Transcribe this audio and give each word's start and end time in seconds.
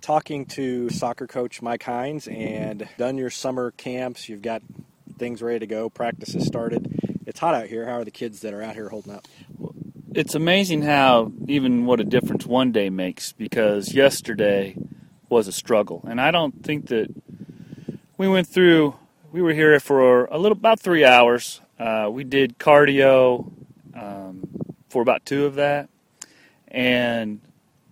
Talking 0.00 0.46
to 0.46 0.90
soccer 0.90 1.26
coach 1.26 1.60
Mike 1.60 1.82
Hines 1.82 2.28
and 2.28 2.88
done 2.96 3.18
your 3.18 3.30
summer 3.30 3.72
camps, 3.72 4.28
you've 4.28 4.42
got 4.42 4.62
things 5.18 5.42
ready 5.42 5.58
to 5.60 5.66
go, 5.66 5.90
practices 5.90 6.46
started. 6.46 7.20
It's 7.26 7.40
hot 7.40 7.54
out 7.54 7.66
here. 7.66 7.84
How 7.84 7.98
are 7.98 8.04
the 8.04 8.10
kids 8.10 8.40
that 8.40 8.54
are 8.54 8.62
out 8.62 8.74
here 8.74 8.88
holding 8.88 9.12
up? 9.12 9.26
It's 10.14 10.34
amazing 10.34 10.82
how 10.82 11.32
even 11.46 11.84
what 11.84 12.00
a 12.00 12.04
difference 12.04 12.46
one 12.46 12.72
day 12.72 12.90
makes 12.90 13.32
because 13.32 13.92
yesterday 13.92 14.76
was 15.28 15.48
a 15.48 15.52
struggle. 15.52 16.04
And 16.08 16.20
I 16.20 16.30
don't 16.30 16.64
think 16.64 16.86
that 16.86 17.08
we 18.16 18.28
went 18.28 18.46
through, 18.46 18.94
we 19.30 19.42
were 19.42 19.52
here 19.52 19.78
for 19.80 20.24
a 20.26 20.38
little, 20.38 20.56
about 20.56 20.80
three 20.80 21.04
hours. 21.04 21.60
Uh, 21.78 22.08
we 22.10 22.24
did 22.24 22.58
cardio 22.58 23.50
um, 23.94 24.42
for 24.88 25.02
about 25.02 25.26
two 25.26 25.44
of 25.44 25.56
that. 25.56 25.88
And 26.68 27.40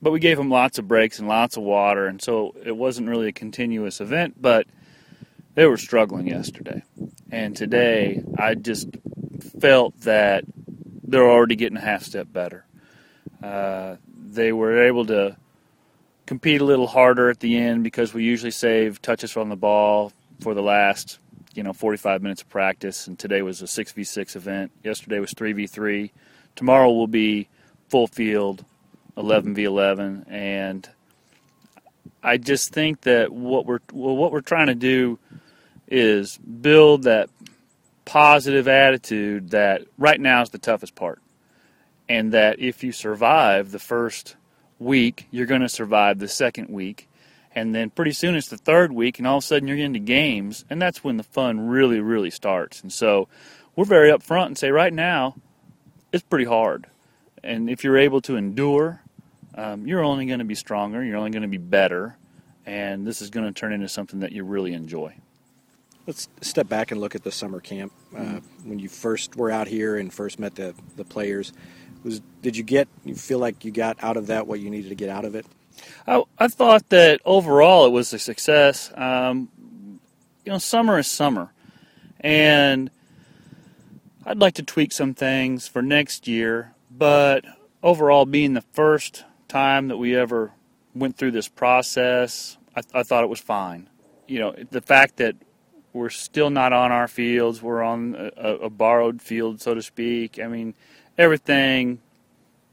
but 0.01 0.11
we 0.11 0.21
gave 0.21 0.37
them 0.37 0.51
lots 0.51 0.79
of 0.79 0.87
breaks 0.89 1.19
and 1.19 1.29
lots 1.29 1.57
of 1.57 1.63
water, 1.63 2.07
and 2.07 2.21
so 2.21 2.55
it 2.65 2.77
wasn't 2.77 3.09
really 3.09 3.29
a 3.29 3.33
continuous 3.33 4.01
event. 4.01 4.41
But 4.41 4.67
they 5.55 5.67
were 5.67 5.77
struggling 5.77 6.27
yesterday, 6.27 6.83
and 7.31 7.57
today 7.57 8.23
I 8.39 8.55
just 8.55 8.89
felt 9.61 10.01
that 10.01 10.45
they're 11.05 11.31
already 11.31 11.57
getting 11.57 11.79
a 11.79 11.81
half 11.81 12.03
step 12.03 12.33
better. 12.33 12.65
Uh, 13.43 13.97
they 14.17 14.53
were 14.53 14.87
able 14.87 15.07
to 15.07 15.37
compete 16.27 16.61
a 16.61 16.65
little 16.65 16.89
harder 16.89 17.31
at 17.31 17.41
the 17.41 17.57
end 17.57 17.85
because 17.85 18.13
we 18.13 18.25
usually 18.25 18.51
save 18.51 19.01
touches 19.01 19.31
from 19.31 19.49
the 19.49 19.57
ball 19.57 20.13
for 20.41 20.55
the 20.55 20.63
last 20.63 21.19
you 21.55 21.63
know 21.63 21.73
45 21.73 22.23
minutes 22.23 22.43
of 22.43 22.49
practice 22.49 23.07
and 23.07 23.19
today 23.19 23.41
was 23.43 23.63
a 23.63 23.65
6v6 23.65 24.37
event 24.37 24.73
yesterday 24.85 25.21
was 25.21 25.33
3v3 25.33 26.11
tomorrow 26.55 26.91
will 26.91 27.07
be 27.07 27.49
full 27.89 28.09
field 28.09 28.65
11v11 29.17 30.31
and 30.31 30.89
I 32.23 32.37
just 32.37 32.73
think 32.73 33.03
that 33.03 33.33
what 33.33 33.67
we're 33.67 33.79
well, 33.93 34.17
what 34.17 34.33
we're 34.33 34.41
trying 34.41 34.67
to 34.67 34.75
do 34.75 35.19
is 35.89 36.39
build 36.39 37.05
that 37.05 37.31
positive 38.05 38.69
attitude 38.69 39.51
that 39.51 39.83
right 39.97 40.21
now 40.21 40.43
is 40.43 40.51
the 40.51 40.59
toughest 40.59 40.95
part 40.95 41.21
and 42.09 42.33
that 42.33 42.59
if 42.59 42.85
you 42.85 42.93
survive 42.93 43.71
the 43.71 43.79
first 43.79 44.37
week 44.79 45.27
you're 45.31 45.47
going 45.47 45.61
to 45.61 45.69
survive 45.69 46.19
the 46.19 46.29
second 46.29 46.69
week 46.69 47.09
and 47.57 47.75
then 47.75 47.89
pretty 47.89 48.13
soon 48.13 48.37
it's 48.37 48.49
the 48.49 48.59
third 48.59 48.93
week 48.93 49.19
and 49.19 49.27
all 49.27 49.39
of 49.39 49.43
a 49.43 49.47
sudden 49.47 49.67
you're 49.67 49.79
into 49.79 49.99
games 49.99 50.65
and 50.69 50.81
that's 50.81 51.03
when 51.03 51.17
the 51.17 51.23
fun 51.23 51.67
really 51.67 52.01
really 52.01 52.31
starts. 52.31 52.83
And 52.83 52.93
so 52.93 53.29
we're 53.75 53.87
very 53.87 54.11
upfront 54.11 54.47
and 54.47 54.59
say 54.59 54.71
right 54.71 54.93
now 54.93 55.37
it's 56.13 56.23
pretty 56.23 56.45
hard. 56.45 56.87
And 57.43 57.71
if 57.71 57.83
you're 57.83 57.99
able 57.99 58.21
to 58.23 58.37
endure 58.37 59.01
um, 59.57 59.87
you're 59.87 60.05
only 60.05 60.27
going 60.27 60.41
to 60.41 60.45
be 60.45 60.55
stronger, 60.55 61.03
you're 61.03 61.17
only 61.17 61.31
going 61.31 61.43
to 61.43 61.49
be 61.49 61.59
better, 61.59 62.17
and 62.67 63.07
this 63.07 63.23
is 63.23 63.31
going 63.31 63.47
to 63.47 63.53
turn 63.53 63.73
into 63.73 63.89
something 63.89 64.21
that 64.21 64.33
you 64.33 64.45
really 64.45 64.75
enjoy. 64.75 65.15
Let's 66.07 66.29
step 66.41 66.69
back 66.69 66.93
and 66.93 67.01
look 67.01 67.15
at 67.15 67.25
the 67.25 67.33
summer 67.33 67.61
camp. 67.61 67.93
Uh, 68.15 68.21
mm-hmm. 68.21 68.69
When 68.69 68.79
you 68.79 68.89
first 68.89 69.35
were 69.35 69.51
out 69.51 69.67
here 69.67 69.97
and 69.97 70.13
first 70.13 70.39
met 70.39 70.55
the, 70.55 70.75
the 70.95 71.05
players, 71.05 71.53
was 72.05 72.21
did 72.43 72.57
you 72.57 72.63
get 72.63 72.87
you 73.05 73.15
feel 73.15 73.39
like 73.39 73.65
you 73.65 73.73
got 73.73 74.03
out 74.03 74.17
of 74.17 74.29
that 74.29 74.47
what 74.47 74.61
you 74.61 74.71
needed 74.71 74.91
to 74.91 74.95
get 74.95 75.09
out 75.09 75.25
of 75.25 75.35
it? 75.35 75.47
I, 76.07 76.23
I 76.39 76.49
thought 76.49 76.89
that 76.91 77.21
overall 77.25 77.87
it 77.87 77.91
was 77.91 78.13
a 78.13 78.19
success. 78.19 78.93
Um, 78.95 79.49
you 80.45 80.53
know, 80.53 80.59
summer 80.59 80.99
is 80.99 81.11
summer, 81.11 81.53
and 82.21 82.91
I'd 84.25 84.39
like 84.39 84.55
to 84.55 84.63
tweak 84.63 84.93
some 84.93 85.15
things 85.15 85.67
for 85.67 85.83
next 85.83 86.29
year. 86.29 86.73
But 86.91 87.45
overall, 87.83 88.25
being 88.27 88.55
the 88.55 88.65
first 88.73 89.25
time 89.49 89.89
that 89.89 89.97
we 89.97 90.17
ever 90.17 90.53
went 90.95 91.17
through 91.17 91.33
this 91.33 91.49
process, 91.49 92.57
I, 92.75 92.83
I 92.95 93.03
thought 93.03 93.25
it 93.25 93.31
was 93.31 93.41
fine. 93.41 93.89
You 94.27 94.41
know, 94.41 94.55
the 94.71 94.81
fact 94.81 95.17
that 95.19 95.37
we're 95.93 96.11
still 96.11 96.51
not 96.51 96.73
on 96.73 96.93
our 96.93 97.09
fields, 97.09 97.63
we're 97.63 97.83
on 97.83 98.33
a, 98.37 98.49
a 98.57 98.71
borrowed 98.71 99.23
field, 99.23 99.61
so 99.61 99.75
to 99.75 99.83
speak. 99.83 100.39
I 100.39 100.47
mean, 100.47 100.75
everything 101.17 102.01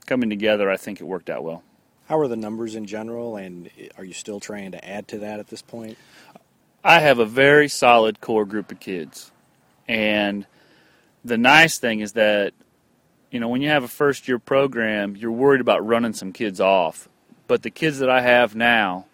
coming 0.06 0.30
together, 0.30 0.70
I 0.70 0.78
think 0.78 1.00
it 1.00 1.06
worked 1.06 1.30
out 1.30 1.44
well. 1.44 1.64
How 2.08 2.20
are 2.20 2.28
the 2.28 2.36
numbers 2.36 2.76
in 2.76 2.86
general, 2.86 3.38
and 3.38 3.70
are 3.98 4.04
you 4.04 4.14
still 4.14 4.40
trying 4.40 4.72
to 4.74 4.86
add 4.88 5.08
to 5.10 5.20
that 5.20 5.40
at 5.40 5.48
this 5.48 5.62
point? 5.62 5.98
I 6.84 7.00
have 7.00 7.20
a 7.20 7.26
very 7.26 7.70
solid 7.70 8.20
core 8.20 8.46
group 8.46 8.72
of 8.72 8.80
kids. 8.82 9.32
And 9.88 10.46
the 11.24 11.38
nice 11.38 11.78
thing 11.78 12.02
is 12.02 12.14
that 12.14 12.54
you 13.34 13.40
know, 13.40 13.48
when 13.48 13.64
you 13.64 13.70
have 13.70 13.84
a 13.84 13.88
first 13.88 14.28
year 14.28 14.38
program, 14.38 15.16
you're 15.18 15.32
worried 15.32 15.60
about 15.60 15.86
running 15.86 16.14
some 16.14 16.32
kids 16.32 16.62
off. 16.62 17.10
But 17.48 17.64
the 17.64 17.72
kids 17.72 17.98
that 17.98 18.10
I 18.10 18.22
have 18.22 18.56
now, 18.56 19.08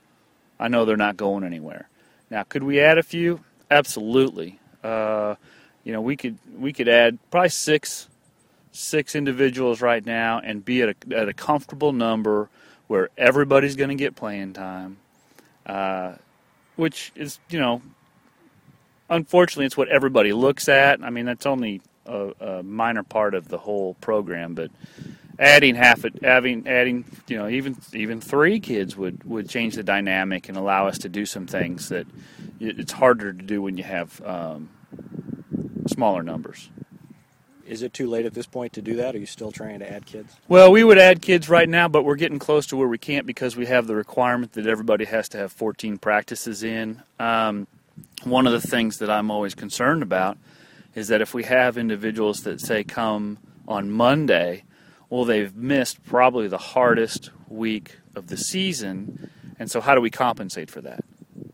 I 0.59 0.68
know 0.68 0.84
they're 0.84 0.97
not 0.97 1.16
going 1.16 1.46
anywhere. 1.46 1.88
Now, 2.30 2.44
could 2.44 2.63
we 2.63 2.81
add 2.81 2.97
a 2.97 3.03
few? 3.03 3.40
Absolutely. 3.72 4.59
Uh, 4.84 5.35
you 5.85 5.94
know, 5.94 6.02
we 6.02 6.18
could 6.18 6.38
we 6.57 6.74
could 6.74 6.90
add 6.90 7.18
probably 7.31 7.50
six 7.50 8.09
six 8.74 9.16
individuals 9.16 9.81
right 9.81 10.06
now 10.06 10.41
and 10.44 10.66
be 10.66 10.81
at 10.81 10.90
a, 10.90 11.16
at 11.16 11.30
a 11.30 11.34
comfortable 11.34 11.94
number 11.94 12.50
where 12.88 13.09
everybody's 13.18 13.78
going 13.78 13.90
to 13.90 13.96
get 13.96 14.18
playing 14.18 14.51
time, 14.51 14.97
uh, 15.66 16.16
which 16.75 17.13
is 17.16 17.40
you 17.50 17.59
know, 17.59 17.81
unfortunately, 19.09 19.66
it's 19.66 19.78
what 19.78 19.88
everybody 19.88 20.34
looks 20.34 20.68
at. 20.68 21.01
I 21.01 21.09
mean, 21.09 21.25
that's 21.25 21.46
only 21.46 21.81
a, 22.09 22.59
a 22.59 22.64
minor 22.64 23.03
part 23.03 23.34
of 23.34 23.47
the 23.47 23.58
whole 23.58 23.94
program, 23.96 24.56
but 24.56 24.72
adding 25.38 25.75
half 25.75 26.03
it, 26.06 26.24
adding 26.24 26.68
adding 26.68 27.06
you 27.28 27.38
know 27.38 27.47
even 27.47 27.78
even 27.94 28.20
three 28.20 28.59
kids 28.59 28.97
would 28.97 29.24
would 29.24 29.50
change 29.50 29.75
the 29.75 29.84
dynamic 29.84 30.50
and 30.50 30.58
allow 30.58 30.88
us 30.88 30.98
to 31.00 31.09
do 31.09 31.25
some 31.25 31.48
things 31.48 31.90
that 31.90 32.08
it's 32.59 32.92
harder 32.92 33.31
to 33.31 33.42
do 33.42 33.62
when 33.62 33.78
you 33.78 33.84
have 33.84 34.22
um, 34.25 34.69
smaller 35.88 36.24
numbers. 36.24 36.69
Is 37.66 37.84
it 37.84 37.94
too 37.94 38.09
late 38.09 38.25
at 38.25 38.34
this 38.34 38.48
point 38.48 38.74
to 38.74 38.81
do 38.81 38.96
that? 38.96 39.14
Are 39.14 39.19
you 39.19 39.28
still 39.28 39.52
trying 39.52 39.78
to 39.80 39.90
add 39.90 40.08
kids? 40.08 40.36
Well, 40.48 40.72
we 40.72 40.84
would 40.84 40.98
add 40.98 41.22
kids 41.22 41.50
right 41.50 41.69
now, 41.69 41.88
but 41.88 42.03
we're 42.03 42.16
getting 42.16 42.40
close 42.40 42.66
to 42.68 42.75
where 42.75 42.88
we 42.88 42.98
can't 42.98 43.28
because 43.28 43.56
we 43.56 43.68
have 43.68 43.86
the 43.86 43.96
requirement 43.96 44.53
that 44.53 44.66
everybody 44.66 45.06
has 45.06 45.30
to 45.30 45.38
have 45.38 45.52
14 45.52 46.00
practices 46.00 46.64
in. 46.64 47.03
Um, 47.19 47.68
one 48.24 48.48
of 48.48 48.53
the 48.53 48.62
things 48.62 48.98
that 48.98 49.12
I'm 49.12 49.30
always 49.30 49.53
concerned 49.53 50.02
about 50.02 50.40
is 50.95 51.07
that 51.09 51.22
if 51.22 51.33
we 51.33 51.44
have 51.44 51.77
individuals 51.77 52.44
that 52.44 52.59
say 52.61 52.83
come 52.83 53.38
on 53.67 53.91
Monday, 53.91 54.63
well, 55.09 55.25
they've 55.25 55.55
missed 55.55 56.03
probably 56.03 56.47
the 56.47 56.57
hardest 56.57 57.31
week 57.47 57.97
of 58.16 58.27
the 58.27 58.38
season, 58.38 59.29
and 59.57 59.69
so 59.69 59.81
how 59.81 59.95
do 59.95 60.01
we 60.01 60.09
compensate 60.09 60.69
for 60.69 60.81
that? 60.81 61.03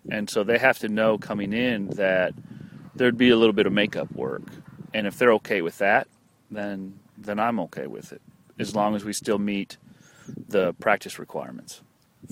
And 0.10 0.30
so 0.30 0.44
they 0.44 0.58
have 0.58 0.80
to 0.80 0.90
know 0.90 1.18
coming 1.18 1.54
in 1.54 1.88
that 1.90 2.34
there'd 2.96 3.18
be 3.18 3.30
a 3.30 3.38
little 3.38 3.54
bit 3.54 3.66
of 3.66 3.74
makeup 3.74 4.12
work, 4.14 4.44
and 4.94 5.08
if 5.08 5.18
they're 5.18 5.34
okay 5.34 5.62
with 5.62 5.78
that, 5.80 6.08
then 6.52 7.00
then 7.18 7.40
I'm 7.40 7.60
okay 7.62 7.88
with 7.88 8.12
it, 8.12 8.22
as 8.60 8.76
long 8.76 8.96
as 8.96 9.06
we 9.06 9.14
still 9.14 9.40
meet 9.40 9.78
the 10.48 10.74
practice 10.74 11.18
requirements. 11.18 11.82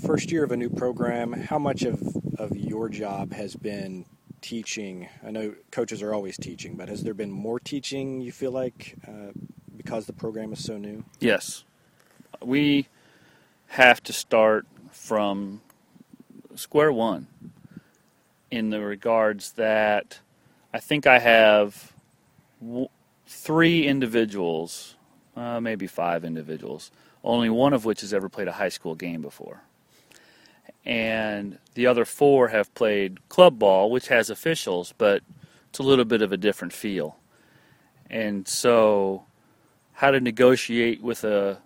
First 0.05 0.31
year 0.31 0.43
of 0.43 0.51
a 0.51 0.57
new 0.57 0.69
program, 0.69 1.33
how 1.33 1.59
much 1.59 1.83
of, 1.83 2.01
of 2.37 2.55
your 2.57 2.89
job 2.89 3.31
has 3.33 3.55
been 3.55 4.05
teaching? 4.43 5.07
I 5.25 5.31
know 5.31 5.55
coaches 5.71 6.03
are 6.03 6.13
always 6.13 6.37
teaching, 6.37 6.75
but 6.75 6.89
has 6.89 7.01
there 7.03 7.15
been 7.15 7.31
more 7.31 7.59
teaching 7.59 8.21
you 8.21 8.31
feel 8.31 8.51
like 8.51 8.95
uh, 9.07 9.31
because 9.75 10.05
the 10.05 10.13
program 10.13 10.53
is 10.53 10.63
so 10.63 10.77
new? 10.77 11.03
Yes. 11.19 11.63
We 12.41 12.87
have 13.67 14.03
to 14.03 14.13
start 14.13 14.67
from 14.91 15.61
square 16.53 16.91
one 16.91 17.27
in 18.51 18.69
the 18.69 18.81
regards 18.81 19.53
that 19.53 20.19
I 20.71 20.79
think 20.79 21.07
I 21.07 21.19
have 21.19 21.93
w- 22.61 22.89
three 23.25 23.87
individuals, 23.87 24.95
uh, 25.35 25.59
maybe 25.59 25.87
five 25.87 26.23
individuals, 26.23 26.91
only 27.23 27.49
one 27.49 27.73
of 27.73 27.85
which 27.85 28.01
has 28.01 28.13
ever 28.13 28.29
played 28.29 28.47
a 28.47 28.53
high 28.53 28.69
school 28.69 28.93
game 28.93 29.21
before 29.21 29.61
and 30.85 31.57
the 31.75 31.87
other 31.87 32.05
four 32.05 32.49
have 32.49 32.73
played 32.73 33.27
club 33.29 33.59
ball, 33.59 33.89
which 33.89 34.07
has 34.07 34.29
officials, 34.29 34.93
but 34.97 35.21
it's 35.69 35.79
a 35.79 35.83
little 35.83 36.05
bit 36.05 36.21
of 36.21 36.31
a 36.31 36.37
different 36.37 36.73
feel. 36.73 37.17
And 38.09 38.47
so, 38.47 39.23
how 39.93 40.11
to 40.11 40.19
negotiate 40.19 41.01
with 41.01 41.23
a 41.23 41.59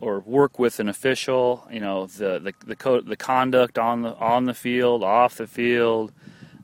or 0.00 0.20
work 0.20 0.58
with 0.58 0.80
an 0.80 0.88
official, 0.88 1.66
you 1.70 1.80
know, 1.80 2.06
the 2.06 2.38
the 2.38 2.54
the, 2.66 2.76
co- 2.76 3.00
the 3.00 3.16
conduct 3.16 3.78
on 3.78 4.02
the 4.02 4.14
on 4.16 4.44
the 4.44 4.54
field, 4.54 5.02
off 5.02 5.36
the 5.36 5.46
field. 5.46 6.12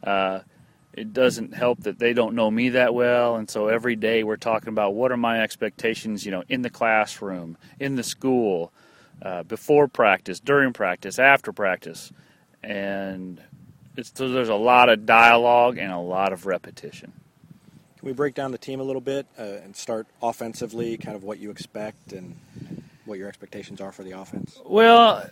Uh, 0.03 0.41
it 0.93 1.13
doesn't 1.13 1.55
help 1.55 1.81
that 1.85 2.01
they 2.01 2.13
don't 2.13 2.35
know 2.35 2.51
me 2.51 2.71
that 2.71 2.93
well, 2.93 3.37
and 3.37 3.49
so 3.49 3.69
every 3.69 3.95
day 3.95 4.25
we're 4.25 4.37
talking 4.37 4.69
about 4.69 4.95
what 4.95 5.13
are 5.13 5.17
my 5.17 5.41
expectations, 5.41 6.27
you 6.27 6.33
know, 6.33 6.43
in 6.49 6.63
the 6.63 6.71
classroom, 6.71 7.57
in 7.79 7.95
the 7.95 8.03
school, 8.03 8.73
uh, 9.23 9.43
before 9.43 9.89
practice, 9.89 10.41
during 10.41 10.73
practice, 10.73 11.19
after 11.19 11.53
practice, 11.53 12.13
and 12.63 13.41
so 14.03 14.29
there's 14.29 14.49
a 14.49 14.55
lot 14.55 14.89
of 14.89 15.07
dialogue 15.07 15.79
and 15.79 15.93
a 15.93 15.99
lot 15.99 16.33
of 16.33 16.47
repetition. 16.47 17.13
Can 17.99 18.07
we 18.07 18.13
break 18.13 18.35
down 18.35 18.51
the 18.51 18.59
team 18.59 18.81
a 18.81 18.83
little 18.83 19.03
bit 19.03 19.27
uh, 19.39 19.43
and 19.43 19.77
start 19.77 20.07
offensively, 20.23 20.97
kind 20.97 21.17
of 21.17 21.23
what 21.23 21.39
you 21.39 21.51
expect 21.51 22.13
and 22.13 22.35
what 23.05 23.19
your 23.19 23.29
expectations 23.29 23.81
are 23.81 23.93
for 23.93 24.03
the 24.03 24.13
offense? 24.13 24.59
Well, 24.65 25.29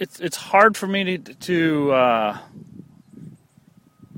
it's 0.00 0.18
it's 0.18 0.36
hard 0.36 0.76
for 0.76 0.88
me 0.88 1.18
to 1.18 1.34
to 1.34 1.92
uh, 1.92 2.38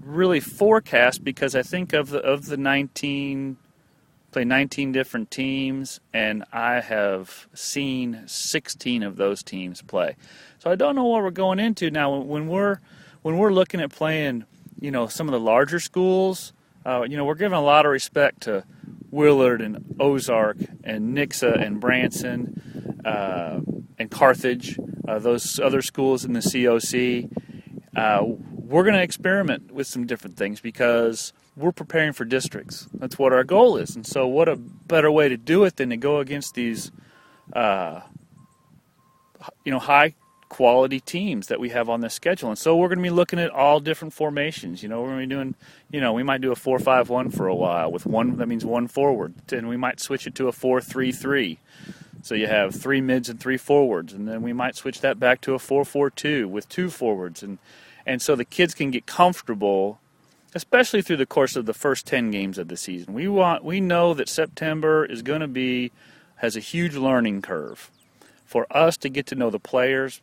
really 0.02 0.40
forecast 0.40 1.24
because 1.24 1.54
I 1.54 1.62
think 1.62 1.92
of 1.92 2.10
the 2.10 2.20
of 2.20 2.46
the 2.46 2.56
19 2.56 3.58
play 4.32 4.44
19 4.44 4.92
different 4.92 5.30
teams 5.30 6.00
and 6.12 6.44
I 6.52 6.80
have 6.80 7.46
seen 7.54 8.22
16 8.26 9.02
of 9.02 9.16
those 9.16 9.42
teams 9.42 9.82
play. 9.82 10.16
So 10.58 10.70
I 10.70 10.74
don't 10.74 10.96
know 10.96 11.04
what 11.04 11.22
we're 11.22 11.30
going 11.30 11.60
into 11.60 11.90
now 11.90 12.16
when 12.16 12.48
we're 12.48 12.78
when 13.20 13.38
we're 13.38 13.52
looking 13.52 13.80
at 13.80 13.90
playing, 13.90 14.44
you 14.80 14.90
know, 14.90 15.06
some 15.06 15.28
of 15.28 15.32
the 15.32 15.38
larger 15.38 15.78
schools, 15.78 16.52
uh, 16.84 17.04
you 17.08 17.16
know, 17.16 17.24
we're 17.24 17.36
giving 17.36 17.56
a 17.56 17.62
lot 17.62 17.86
of 17.86 17.92
respect 17.92 18.42
to 18.42 18.64
Willard 19.10 19.60
and 19.60 19.94
Ozark 20.00 20.56
and 20.82 21.16
Nixa 21.16 21.60
and 21.60 21.80
Branson 21.80 23.00
uh, 23.04 23.60
and 23.98 24.10
Carthage, 24.10 24.78
uh, 25.06 25.18
those 25.18 25.60
other 25.60 25.82
schools 25.82 26.24
in 26.24 26.32
the 26.32 26.40
COC. 26.40 27.30
Uh, 27.94 28.24
we're 28.24 28.82
going 28.82 28.94
to 28.94 29.02
experiment 29.02 29.70
with 29.70 29.86
some 29.86 30.06
different 30.06 30.36
things 30.36 30.60
because 30.60 31.32
we're 31.56 31.72
preparing 31.72 32.12
for 32.12 32.24
districts. 32.24 32.88
That's 32.94 33.18
what 33.18 33.32
our 33.32 33.44
goal 33.44 33.76
is. 33.76 33.94
And 33.94 34.06
so, 34.06 34.26
what 34.26 34.48
a 34.48 34.56
better 34.56 35.10
way 35.10 35.28
to 35.28 35.36
do 35.36 35.64
it 35.64 35.76
than 35.76 35.90
to 35.90 35.96
go 35.96 36.18
against 36.18 36.54
these, 36.54 36.90
uh, 37.52 38.00
you 39.64 39.72
know, 39.72 39.78
high 39.78 40.14
quality 40.48 41.00
teams 41.00 41.46
that 41.46 41.58
we 41.58 41.70
have 41.70 41.88
on 41.88 42.00
the 42.00 42.10
schedule. 42.10 42.48
And 42.48 42.58
so, 42.58 42.76
we're 42.76 42.88
going 42.88 42.98
to 42.98 43.02
be 43.02 43.10
looking 43.10 43.38
at 43.38 43.50
all 43.50 43.80
different 43.80 44.14
formations. 44.14 44.82
You 44.82 44.88
know, 44.88 45.02
we're 45.02 45.08
going 45.08 45.20
to 45.20 45.26
be 45.26 45.34
doing, 45.34 45.54
you 45.90 46.00
know, 46.00 46.12
we 46.12 46.22
might 46.22 46.40
do 46.40 46.52
a 46.52 46.56
four-five-one 46.56 47.30
for 47.30 47.46
a 47.48 47.54
while 47.54 47.92
with 47.92 48.06
one. 48.06 48.36
That 48.38 48.48
means 48.48 48.64
one 48.64 48.88
forward, 48.88 49.34
and 49.52 49.68
we 49.68 49.76
might 49.76 50.00
switch 50.00 50.26
it 50.26 50.34
to 50.36 50.48
a 50.48 50.52
four-three-three. 50.52 51.58
So 52.22 52.36
you 52.36 52.46
have 52.46 52.74
three 52.74 53.00
mids 53.00 53.28
and 53.28 53.40
three 53.40 53.56
forwards, 53.56 54.12
and 54.12 54.28
then 54.28 54.42
we 54.42 54.52
might 54.52 54.76
switch 54.76 55.00
that 55.00 55.18
back 55.18 55.40
to 55.42 55.54
a 55.54 55.58
four-four-two 55.58 56.48
with 56.48 56.68
two 56.68 56.88
forwards, 56.88 57.42
and 57.42 57.58
and 58.06 58.22
so 58.22 58.34
the 58.34 58.44
kids 58.44 58.74
can 58.74 58.90
get 58.90 59.06
comfortable 59.06 60.00
especially 60.54 61.02
through 61.02 61.16
the 61.16 61.26
course 61.26 61.56
of 61.56 61.66
the 61.66 61.74
first 61.74 62.06
10 62.06 62.30
games 62.30 62.58
of 62.58 62.68
the 62.68 62.76
season. 62.76 63.14
We 63.14 63.28
want 63.28 63.64
we 63.64 63.80
know 63.80 64.14
that 64.14 64.28
September 64.28 65.04
is 65.04 65.22
going 65.22 65.40
to 65.40 65.48
be 65.48 65.92
has 66.36 66.56
a 66.56 66.60
huge 66.60 66.96
learning 66.96 67.42
curve 67.42 67.90
for 68.44 68.66
us 68.70 68.96
to 68.98 69.08
get 69.08 69.26
to 69.26 69.34
know 69.34 69.50
the 69.50 69.60
players 69.60 70.20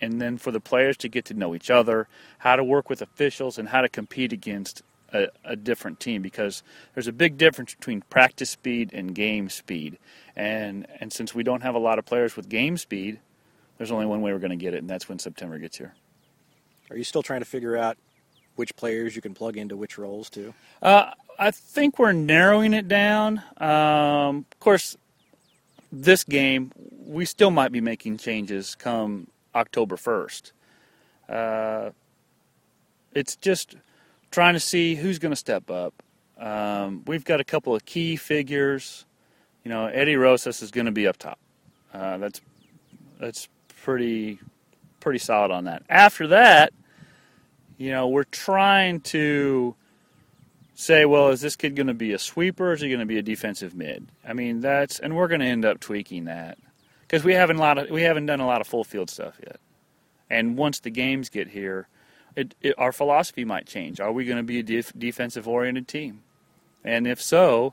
and 0.00 0.20
then 0.20 0.38
for 0.38 0.50
the 0.50 0.60
players 0.60 0.96
to 0.96 1.08
get 1.08 1.24
to 1.26 1.34
know 1.34 1.54
each 1.54 1.70
other, 1.70 2.08
how 2.38 2.56
to 2.56 2.64
work 2.64 2.88
with 2.88 3.02
officials 3.02 3.58
and 3.58 3.68
how 3.68 3.80
to 3.80 3.88
compete 3.88 4.32
against 4.32 4.82
a, 5.12 5.28
a 5.44 5.56
different 5.56 6.00
team 6.00 6.22
because 6.22 6.62
there's 6.94 7.06
a 7.06 7.12
big 7.12 7.36
difference 7.36 7.74
between 7.74 8.02
practice 8.02 8.50
speed 8.50 8.90
and 8.92 9.14
game 9.14 9.48
speed. 9.48 9.98
And 10.36 10.86
and 11.00 11.12
since 11.12 11.34
we 11.34 11.42
don't 11.42 11.62
have 11.62 11.74
a 11.74 11.80
lot 11.80 11.98
of 11.98 12.04
players 12.04 12.36
with 12.36 12.48
game 12.48 12.76
speed, 12.76 13.20
there's 13.76 13.90
only 13.90 14.06
one 14.06 14.22
way 14.22 14.32
we're 14.32 14.38
going 14.38 14.50
to 14.50 14.56
get 14.56 14.74
it 14.74 14.78
and 14.78 14.90
that's 14.90 15.08
when 15.08 15.18
September 15.18 15.58
gets 15.58 15.78
here. 15.78 15.94
Are 16.90 16.96
you 16.96 17.04
still 17.04 17.22
trying 17.22 17.40
to 17.40 17.46
figure 17.46 17.76
out 17.76 17.98
which 18.58 18.74
players 18.76 19.14
you 19.14 19.22
can 19.22 19.34
plug 19.34 19.56
into 19.56 19.76
which 19.76 19.98
roles 19.98 20.28
too? 20.28 20.52
Uh, 20.82 21.12
I 21.38 21.50
think 21.50 21.98
we're 21.98 22.12
narrowing 22.12 22.74
it 22.74 22.88
down. 22.88 23.42
Um, 23.58 24.46
of 24.50 24.60
course, 24.60 24.96
this 25.92 26.24
game 26.24 26.72
we 27.06 27.24
still 27.24 27.50
might 27.50 27.72
be 27.72 27.80
making 27.80 28.18
changes 28.18 28.74
come 28.74 29.28
October 29.54 29.96
first. 29.96 30.52
Uh, 31.28 31.90
it's 33.14 33.36
just 33.36 33.76
trying 34.30 34.54
to 34.54 34.60
see 34.60 34.94
who's 34.94 35.18
going 35.18 35.32
to 35.32 35.36
step 35.36 35.70
up. 35.70 35.94
Um, 36.38 37.02
we've 37.06 37.24
got 37.24 37.40
a 37.40 37.44
couple 37.44 37.74
of 37.74 37.84
key 37.84 38.16
figures. 38.16 39.06
You 39.64 39.70
know, 39.70 39.86
Eddie 39.86 40.16
Rosas 40.16 40.62
is 40.62 40.70
going 40.70 40.86
to 40.86 40.92
be 40.92 41.06
up 41.06 41.16
top. 41.16 41.38
Uh, 41.92 42.18
that's 42.18 42.40
that's 43.18 43.48
pretty 43.82 44.38
pretty 45.00 45.18
solid 45.18 45.50
on 45.50 45.64
that. 45.64 45.82
After 45.88 46.26
that, 46.28 46.72
you 47.78 47.92
know, 47.92 48.08
we're 48.08 48.24
trying 48.24 49.00
to 49.00 49.74
say, 50.74 51.04
well, 51.04 51.28
is 51.28 51.40
this 51.40 51.56
kid 51.56 51.76
going 51.76 51.86
to 51.86 51.94
be 51.94 52.12
a 52.12 52.18
sweeper 52.18 52.70
or 52.70 52.72
is 52.74 52.80
he 52.80 52.88
going 52.88 53.00
to 53.00 53.06
be 53.06 53.18
a 53.18 53.22
defensive 53.22 53.74
mid? 53.74 54.08
I 54.26 54.32
mean, 54.32 54.60
that's 54.60 54.98
and 54.98 55.16
we're 55.16 55.28
going 55.28 55.40
to 55.40 55.46
end 55.46 55.64
up 55.64 55.80
tweaking 55.80 56.24
that 56.24 56.58
because 57.02 57.24
we 57.24 57.32
haven't 57.32 57.56
a 57.56 57.60
lot 57.60 57.78
of 57.78 57.90
we 57.90 58.02
haven't 58.02 58.26
done 58.26 58.40
a 58.40 58.46
lot 58.46 58.60
of 58.60 58.66
full 58.66 58.84
field 58.84 59.08
stuff 59.08 59.38
yet. 59.40 59.60
And 60.28 60.58
once 60.58 60.80
the 60.80 60.90
games 60.90 61.30
get 61.30 61.48
here, 61.48 61.88
it, 62.36 62.54
it, 62.60 62.74
our 62.76 62.92
philosophy 62.92 63.44
might 63.44 63.66
change. 63.66 63.98
Are 63.98 64.12
we 64.12 64.26
going 64.26 64.36
to 64.36 64.42
be 64.42 64.58
a 64.58 64.62
def, 64.62 64.92
defensive 64.98 65.48
oriented 65.48 65.88
team? 65.88 66.22
And 66.84 67.06
if 67.06 67.22
so, 67.22 67.72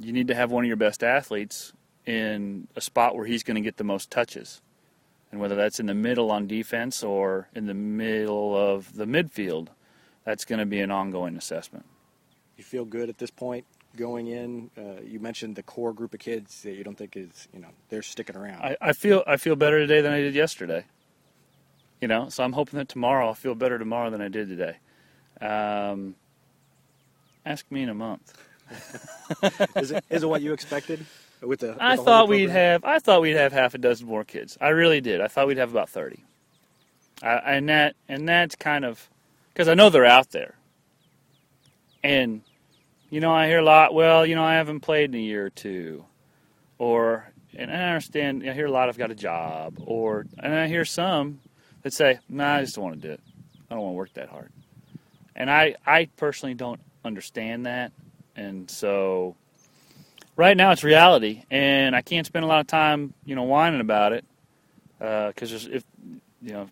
you 0.00 0.12
need 0.12 0.28
to 0.28 0.34
have 0.34 0.50
one 0.50 0.64
of 0.64 0.68
your 0.68 0.76
best 0.76 1.02
athletes 1.02 1.72
in 2.06 2.66
a 2.76 2.80
spot 2.80 3.14
where 3.14 3.26
he's 3.26 3.42
going 3.42 3.56
to 3.56 3.60
get 3.60 3.76
the 3.76 3.84
most 3.84 4.10
touches 4.10 4.62
and 5.36 5.42
whether 5.42 5.54
that's 5.54 5.78
in 5.78 5.84
the 5.84 5.92
middle 5.92 6.30
on 6.30 6.46
defense 6.46 7.02
or 7.02 7.46
in 7.54 7.66
the 7.66 7.74
middle 7.74 8.56
of 8.56 8.96
the 8.96 9.04
midfield, 9.04 9.68
that's 10.24 10.46
going 10.46 10.60
to 10.60 10.64
be 10.64 10.80
an 10.80 10.90
ongoing 10.90 11.36
assessment. 11.36 11.84
You 12.56 12.64
feel 12.64 12.86
good 12.86 13.10
at 13.10 13.18
this 13.18 13.30
point 13.30 13.66
going 13.96 14.28
in? 14.28 14.70
Uh, 14.78 15.02
you 15.04 15.20
mentioned 15.20 15.54
the 15.54 15.62
core 15.62 15.92
group 15.92 16.14
of 16.14 16.20
kids 16.20 16.62
that 16.62 16.72
you 16.72 16.82
don't 16.82 16.96
think 16.96 17.18
is, 17.18 17.48
you 17.52 17.60
know, 17.60 17.68
they're 17.90 18.00
sticking 18.00 18.34
around. 18.34 18.62
I, 18.62 18.78
I 18.80 18.92
feel 18.94 19.22
I 19.26 19.36
feel 19.36 19.56
better 19.56 19.78
today 19.78 20.00
than 20.00 20.10
I 20.10 20.20
did 20.20 20.34
yesterday. 20.34 20.86
You 22.00 22.08
know, 22.08 22.30
so 22.30 22.42
I'm 22.42 22.54
hoping 22.54 22.78
that 22.78 22.88
tomorrow 22.88 23.26
I'll 23.26 23.34
feel 23.34 23.54
better 23.54 23.78
tomorrow 23.78 24.08
than 24.08 24.22
I 24.22 24.28
did 24.28 24.48
today. 24.48 24.78
Um, 25.38 26.14
ask 27.44 27.70
me 27.70 27.82
in 27.82 27.90
a 27.90 27.94
month. 27.94 28.32
is, 29.76 29.90
it, 29.90 30.02
is 30.08 30.22
it 30.22 30.26
what 30.26 30.40
you 30.40 30.54
expected? 30.54 31.04
With 31.42 31.60
the. 31.60 31.68
With 31.68 31.78
I 31.80 31.96
thought 31.96 32.28
we'd 32.28 32.50
have. 32.50 32.84
I 32.84 32.98
thought 32.98 33.20
we'd 33.22 33.36
have 33.36 33.52
half 33.52 33.74
a 33.74 33.78
dozen 33.78 34.06
more 34.06 34.24
kids. 34.24 34.56
I 34.60 34.68
really 34.68 35.00
did. 35.00 35.20
I 35.20 35.28
thought 35.28 35.46
we'd 35.46 35.58
have 35.58 35.70
about 35.70 35.88
thirty. 35.88 36.24
I, 37.22 37.36
and 37.36 37.68
that 37.68 37.96
and 38.08 38.28
that's 38.28 38.54
kind 38.56 38.84
of 38.84 39.08
because 39.52 39.68
I 39.68 39.74
know 39.74 39.90
they're 39.90 40.04
out 40.04 40.30
there. 40.30 40.54
And 42.02 42.42
you 43.10 43.20
know, 43.20 43.32
I 43.32 43.46
hear 43.46 43.60
a 43.60 43.64
lot. 43.64 43.94
Well, 43.94 44.26
you 44.26 44.34
know, 44.34 44.44
I 44.44 44.54
haven't 44.54 44.80
played 44.80 45.10
in 45.10 45.20
a 45.20 45.22
year 45.22 45.46
or 45.46 45.50
two, 45.50 46.04
or 46.78 47.30
and 47.54 47.70
I 47.70 47.88
understand. 47.88 48.48
I 48.48 48.52
hear 48.52 48.66
a 48.66 48.70
lot. 48.70 48.88
I've 48.88 48.98
got 48.98 49.10
a 49.10 49.14
job, 49.14 49.78
or 49.84 50.26
and 50.38 50.54
I 50.54 50.66
hear 50.68 50.84
some 50.84 51.40
that 51.82 51.92
say, 51.92 52.18
"Nah, 52.28 52.56
I 52.56 52.60
just 52.62 52.74
don't 52.74 52.84
want 52.84 53.00
to 53.02 53.08
do 53.08 53.14
it. 53.14 53.20
I 53.70 53.74
don't 53.74 53.82
want 53.82 53.92
to 53.94 53.96
work 53.96 54.14
that 54.14 54.28
hard." 54.28 54.52
And 55.34 55.50
I, 55.50 55.74
I 55.86 56.06
personally 56.16 56.54
don't 56.54 56.80
understand 57.04 57.66
that, 57.66 57.92
and 58.34 58.70
so 58.70 59.36
right 60.36 60.56
now 60.56 60.70
it's 60.70 60.84
reality, 60.84 61.42
and 61.50 61.96
I 61.96 62.02
can't 62.02 62.26
spend 62.26 62.44
a 62.44 62.48
lot 62.48 62.60
of 62.60 62.66
time, 62.66 63.14
you 63.24 63.34
know, 63.34 63.42
whining 63.42 63.80
about 63.80 64.12
it 64.12 64.24
because 64.98 65.52
uh, 65.52 65.70
if 65.72 65.84
you 66.42 66.52
know, 66.52 66.68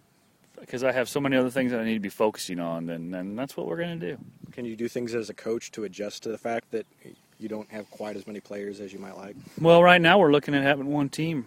because 0.60 0.84
I 0.84 0.92
have 0.92 1.08
so 1.08 1.20
many 1.20 1.36
other 1.36 1.50
things 1.50 1.72
that 1.72 1.80
I 1.80 1.84
need 1.84 1.94
to 1.94 2.00
be 2.00 2.08
focusing 2.08 2.60
on, 2.60 2.86
then 2.86 3.10
then 3.10 3.36
that's 3.36 3.56
what 3.56 3.66
we're 3.66 3.76
going 3.76 3.98
to 3.98 4.10
do. 4.12 4.18
Can 4.52 4.64
you 4.64 4.76
do 4.76 4.88
things 4.88 5.14
as 5.14 5.30
a 5.30 5.34
coach 5.34 5.72
to 5.72 5.84
adjust 5.84 6.22
to 6.24 6.28
the 6.28 6.38
fact 6.38 6.70
that 6.70 6.86
you 7.38 7.48
don't 7.48 7.70
have 7.70 7.90
quite 7.90 8.16
as 8.16 8.26
many 8.26 8.40
players 8.40 8.80
as 8.80 8.92
you 8.92 8.98
might 8.98 9.16
like? 9.16 9.34
Well, 9.60 9.82
right 9.82 10.00
now 10.00 10.18
we're 10.18 10.32
looking 10.32 10.54
at 10.54 10.62
having 10.62 10.86
one 10.86 11.08
team 11.08 11.46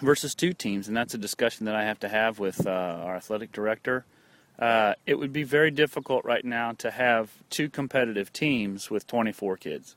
versus 0.00 0.34
two 0.34 0.52
teams, 0.52 0.88
and 0.88 0.96
that's 0.96 1.14
a 1.14 1.18
discussion 1.18 1.66
that 1.66 1.74
I 1.74 1.84
have 1.84 2.00
to 2.00 2.08
have 2.08 2.38
with 2.38 2.66
uh, 2.66 2.70
our 2.70 3.16
athletic 3.16 3.52
director. 3.52 4.04
Uh, 4.58 4.94
it 5.06 5.14
would 5.14 5.32
be 5.32 5.44
very 5.44 5.70
difficult 5.70 6.24
right 6.24 6.44
now 6.44 6.72
to 6.72 6.90
have 6.90 7.30
two 7.48 7.68
competitive 7.68 8.32
teams 8.32 8.90
with 8.90 9.06
24 9.06 9.56
kids 9.56 9.94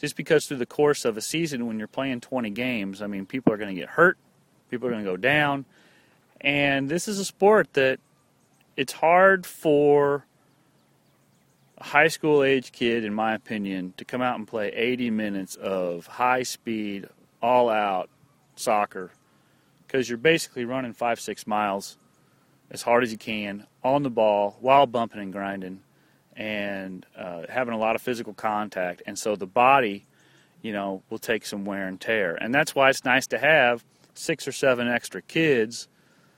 just 0.00 0.16
because 0.16 0.46
through 0.46 0.58
the 0.58 0.66
course 0.66 1.04
of 1.04 1.16
a 1.16 1.20
season, 1.20 1.66
when 1.66 1.78
you're 1.78 1.88
playing 1.88 2.20
20 2.20 2.50
games, 2.50 3.02
I 3.02 3.06
mean, 3.06 3.26
people 3.26 3.52
are 3.52 3.56
going 3.56 3.74
to 3.74 3.80
get 3.80 3.90
hurt, 3.90 4.18
people 4.70 4.88
are 4.88 4.90
going 4.90 5.04
to 5.04 5.10
go 5.10 5.16
down, 5.16 5.64
and 6.40 6.88
this 6.88 7.08
is 7.08 7.18
a 7.18 7.24
sport 7.24 7.72
that 7.74 7.98
it's 8.76 8.92
hard 8.92 9.46
for 9.46 10.26
a 11.78 11.84
high 11.84 12.08
school 12.08 12.42
age 12.42 12.72
kid, 12.72 13.04
in 13.04 13.14
my 13.14 13.34
opinion, 13.34 13.94
to 13.96 14.04
come 14.04 14.22
out 14.22 14.36
and 14.36 14.46
play 14.46 14.68
80 14.68 15.10
minutes 15.10 15.56
of 15.56 16.06
high 16.06 16.42
speed, 16.42 17.08
all 17.42 17.68
out 17.68 18.08
soccer 18.54 19.10
because 19.86 20.08
you're 20.08 20.18
basically 20.18 20.64
running 20.64 20.92
five, 20.92 21.20
six 21.20 21.46
miles 21.46 21.96
as 22.70 22.82
hard 22.82 23.04
as 23.04 23.12
you 23.12 23.18
can 23.18 23.66
on 23.84 24.02
the 24.02 24.10
ball 24.10 24.56
while 24.60 24.86
bumping 24.86 25.20
and 25.20 25.32
grinding 25.32 25.80
and 26.36 27.06
uh, 27.16 27.42
having 27.48 27.74
a 27.74 27.78
lot 27.78 27.96
of 27.96 28.02
physical 28.02 28.34
contact, 28.34 29.02
and 29.06 29.18
so 29.18 29.36
the 29.36 29.46
body, 29.46 30.06
you 30.62 30.72
know, 30.72 31.02
will 31.10 31.18
take 31.18 31.46
some 31.46 31.64
wear 31.64 31.88
and 31.88 32.00
tear, 32.00 32.36
and 32.36 32.54
that's 32.54 32.74
why 32.74 32.90
it's 32.90 33.04
nice 33.04 33.26
to 33.28 33.38
have 33.38 33.84
six 34.14 34.46
or 34.46 34.52
seven 34.52 34.88
extra 34.88 35.22
kids, 35.22 35.88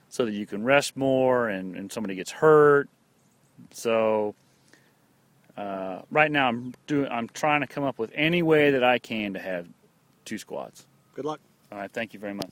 so 0.08 0.24
that 0.24 0.32
you 0.32 0.46
can 0.46 0.64
rest 0.64 0.96
more, 0.96 1.48
and, 1.48 1.76
and 1.76 1.92
somebody 1.92 2.14
gets 2.14 2.30
hurt. 2.30 2.88
So 3.72 4.34
uh, 5.56 6.02
right 6.10 6.30
now, 6.30 6.48
I'm 6.48 6.74
doing, 6.86 7.10
I'm 7.10 7.28
trying 7.28 7.60
to 7.60 7.66
come 7.66 7.84
up 7.84 7.98
with 7.98 8.12
any 8.14 8.42
way 8.42 8.70
that 8.70 8.84
I 8.84 8.98
can 8.98 9.34
to 9.34 9.40
have 9.40 9.66
two 10.24 10.38
squads. 10.38 10.86
Good 11.14 11.24
luck. 11.24 11.40
All 11.72 11.78
right, 11.78 11.90
thank 11.92 12.14
you 12.14 12.20
very 12.20 12.34
much. 12.34 12.46